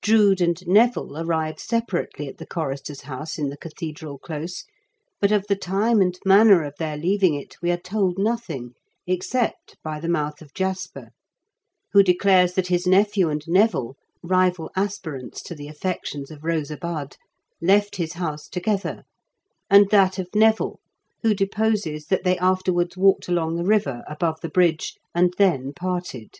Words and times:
Drood 0.00 0.40
and 0.40 0.64
Neville 0.68 1.18
arrive 1.18 1.58
separately 1.58 2.28
at 2.28 2.38
the 2.38 2.46
chorister's 2.46 3.00
house 3.00 3.36
in 3.36 3.48
the 3.48 3.56
cathedral 3.56 4.16
close, 4.16 4.64
but 5.20 5.32
of 5.32 5.48
the 5.48 5.56
time 5.56 6.00
and 6.00 6.16
manner 6.24 6.62
of 6.62 6.76
their 6.78 6.96
leaving 6.96 7.34
it 7.34 7.56
we 7.60 7.72
are 7.72 7.76
told 7.76 8.16
nothing, 8.16 8.74
except 9.08 9.76
by 9.82 9.98
the 9.98 10.08
mouth 10.08 10.40
of 10.40 10.54
Jasper, 10.54 11.08
who 11.92 12.04
declares 12.04 12.52
that 12.54 12.68
his 12.68 12.86
nephew 12.86 13.28
and 13.28 13.42
Neville, 13.48 13.96
rival 14.22 14.70
aspirants 14.76 15.42
to 15.42 15.52
the 15.56 15.66
affections 15.66 16.30
of 16.30 16.44
Rosa 16.44 16.76
Bud, 16.76 17.16
left 17.60 17.96
his 17.96 18.12
house 18.12 18.46
together, 18.48 19.02
and 19.68 19.90
that 19.90 20.16
of 20.16 20.28
Neville, 20.32 20.78
who 21.24 21.34
deposes 21.34 22.06
that 22.06 22.22
they 22.22 22.38
afterwards 22.38 22.96
walked 22.96 23.26
along 23.26 23.56
the 23.56 23.64
river, 23.66 24.04
above 24.06 24.42
the 24.42 24.48
bridge, 24.48 24.94
and 25.12 25.34
then 25.38 25.72
parted. 25.74 26.38